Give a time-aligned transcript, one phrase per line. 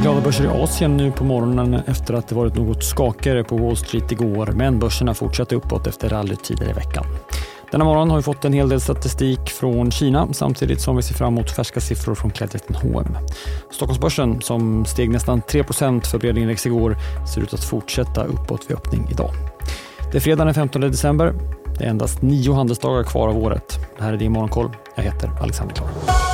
[0.00, 3.76] glada börser i Asien nu på morgonen efter att det varit något skakigare på Wall
[3.76, 7.04] Street igår, men börserna fortsatte uppåt efter rallyt tidigare i veckan.
[7.70, 11.14] Denna morgon har vi fått en hel del statistik från Kina samtidigt som vi ser
[11.14, 13.16] fram emot färska siffror från klädjätten H&M.
[13.70, 16.96] Stockholmsbörsen, som steg nästan 3% för bredindex igår,
[17.34, 19.30] ser ut att fortsätta uppåt vid öppning idag.
[20.12, 21.34] Det är fredag den 15 december.
[21.78, 23.78] Det är endast nio handelsdagar kvar av året.
[23.98, 24.70] Det här är din Morgonkoll.
[24.94, 26.29] Jag heter Alexander Klar.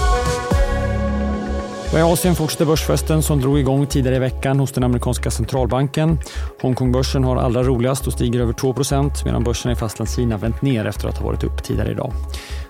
[1.94, 6.18] I Asien fortsätter börsfesten som drog igång tidigare i veckan hos den amerikanska centralbanken.
[6.62, 11.08] Hongkongbörsen har allra roligast och stiger över 2% medan börsen i Fastlandskina vänt ner efter
[11.08, 12.12] att ha varit upp tidigare idag.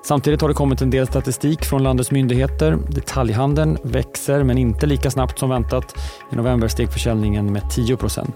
[0.05, 2.79] Samtidigt har det kommit en del statistik från landets myndigheter.
[2.89, 5.95] Detaljhandeln växer, men inte lika snabbt som väntat.
[6.33, 8.27] I november steg försäljningen med 10%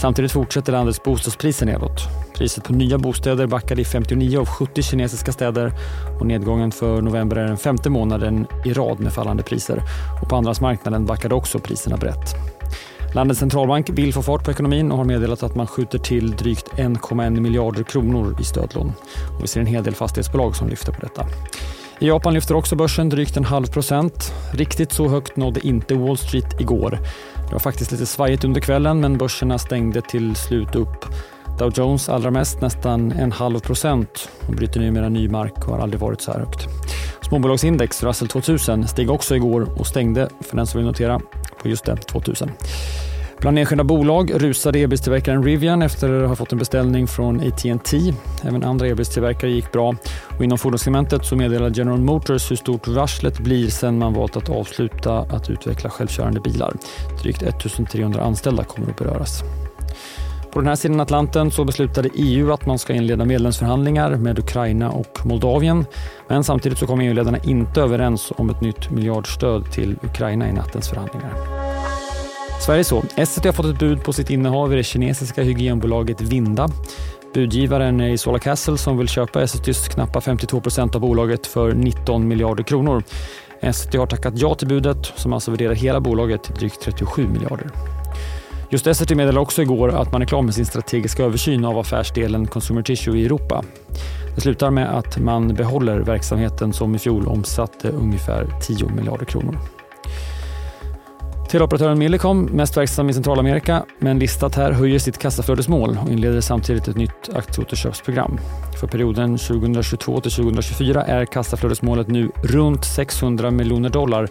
[0.00, 2.27] Samtidigt fortsätter landets bostadspriser nedåt.
[2.38, 5.72] Priset på nya bostäder backade i 59 av 70 kinesiska städer
[6.20, 9.82] och nedgången för november är den femte månaden i rad med fallande priser.
[10.22, 12.34] Och på andrahandsmarknaden backade också priserna brett.
[13.14, 16.68] Landets centralbank vill få fart på ekonomin och har meddelat att man skjuter till drygt
[16.68, 18.92] 1,1 miljarder kronor i stödlån.
[19.36, 21.26] Och vi ser en hel del fastighetsbolag som lyfter på detta.
[21.98, 24.32] I Japan lyfter också börsen drygt en halv procent.
[24.52, 26.98] Riktigt så högt nådde inte Wall Street igår.
[27.46, 31.04] Det var faktiskt lite svajigt under kvällen men börserna stängde till slut upp.
[31.58, 35.78] Dow Jones allra mest, nästan en halv procent och bryter numera ny mark och har
[35.78, 36.66] aldrig varit så här högt.
[37.22, 41.20] Småbolagsindex, Russell 2000, steg också igår och stängde, för den som vill notera,
[41.62, 42.50] på just det, 2000.
[43.40, 48.14] Bland enskilda bolag rusade elbilstillverkaren Rivian efter att ha fått en beställning från AT&T.
[48.42, 49.94] Även andra elbilstillverkare gick bra.
[50.38, 54.48] Och inom fordonssegmentet så meddelar General Motors hur stort varslet blir sen man valt att
[54.48, 56.72] avsluta att utveckla självkörande bilar.
[57.22, 59.42] Drygt 1300 anställda kommer att beröras.
[60.58, 64.90] På den här sidan Atlanten så beslutade EU att man ska inleda medlemsförhandlingar med Ukraina
[64.90, 65.84] och Moldavien.
[66.28, 70.88] Men samtidigt så kom EU-ledarna inte överens om ett nytt miljardstöd till Ukraina i nattens
[70.88, 71.32] förhandlingar.
[72.60, 73.02] Sverige så.
[73.16, 76.68] Essity har fått ett bud på sitt innehav i det kinesiska hygienbolaget Vinda.
[77.34, 82.28] Budgivaren är Isola Castle som vill köpa Essitys knappa 52 procent av bolaget för 19
[82.28, 83.02] miljarder kronor.
[83.60, 87.70] Essity har tackat ja till budet som alltså värderar hela bolaget till drygt 37 miljarder.
[88.70, 92.46] Just Essity meddelade också igår att man är klar med sin strategiska översyn av affärsdelen
[92.46, 93.64] Consumer Tissue i Europa.
[94.34, 99.58] Det slutar med att man behåller verksamheten som i fjol omsatte ungefär 10 miljarder kronor.
[101.50, 106.88] Teleoperatören Millicom, mest verksam i Centralamerika, men listat här, höjer sitt kassaflödesmål och inleder samtidigt
[106.88, 108.38] ett nytt aktieåterköpsprogram.
[108.80, 114.28] För perioden 2022 till 2024 är kassaflödesmålet nu runt 600 miljoner dollar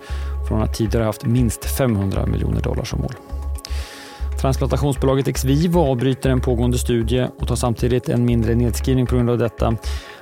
[0.48, 3.14] från att tidigare haft minst 500 miljoner dollar som mål.
[4.42, 9.38] Transplantationsbolaget Exvivo avbryter en pågående studie och tar samtidigt en mindre nedskrivning på grund av
[9.38, 9.76] detta.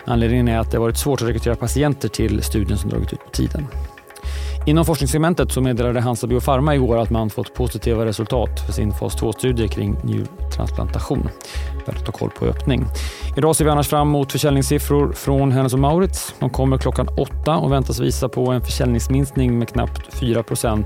[0.06, 3.32] Anledningen är att det varit svårt att rekrytera patienter till studien som dragit ut på
[3.32, 3.68] tiden.
[4.68, 9.18] Inom forskningssegmentet så meddelade Hansa Biopharma igår att man fått positiva resultat för sin fas
[9.18, 11.30] 2-studie kring njurtransplantation.
[11.86, 12.86] Värt att ta koll på öppning.
[13.38, 16.36] Idag ser vi annars fram emot försäljningssiffror från Hennes Mauritz.
[16.40, 20.84] De kommer klockan åtta och väntas visa på en försäljningsminskning med knappt 4%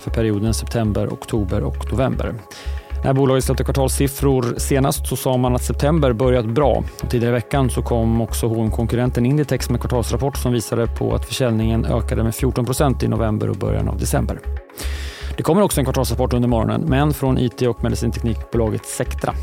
[0.00, 2.34] för perioden september, oktober och november.
[3.04, 6.84] När bolaget släppte kvartalssiffror senast så sa man att september börjat bra.
[7.02, 11.24] Och tidigare i veckan så kom också H&M-konkurrenten Inditex med kvartalsrapport som visade på att
[11.24, 14.38] försäljningen ökade med 14% i november och början av december.
[15.36, 19.34] Det kommer också en kvartalsrapport under morgonen, men från IT och medicinteknikbolaget Sectra.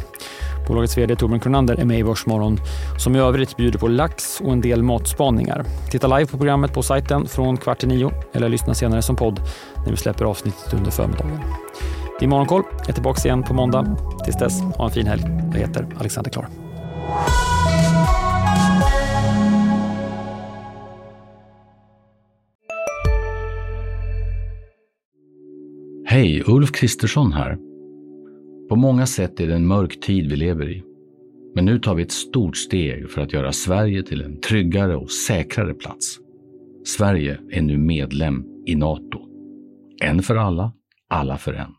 [0.67, 2.57] Bolagets vd Torbjörn Kronander är med i Börsmorgon
[2.97, 5.65] som i övrigt bjuder på lax och en del matspaningar.
[5.91, 9.39] Titta live på programmet på sajten från kvart till nio eller lyssna senare som podd
[9.85, 11.39] när vi släpper avsnittet under förmiddagen.
[12.19, 13.97] Din Morgonkoll är tillbaka igen på måndag.
[14.23, 15.21] Tills dess, ha en fin helg.
[15.53, 16.47] Jag heter Alexander Klar.
[26.05, 27.57] Hej, Ulf Kristersson här.
[28.69, 30.83] På många sätt är det en mörk tid vi lever i.
[31.55, 35.11] Men nu tar vi ett stort steg för att göra Sverige till en tryggare och
[35.11, 36.17] säkrare plats.
[36.85, 39.19] Sverige är nu medlem i Nato.
[40.01, 40.73] En för alla,
[41.09, 41.78] alla för en.